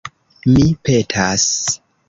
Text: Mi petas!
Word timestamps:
Mi 0.53 0.63
petas! 0.89 1.47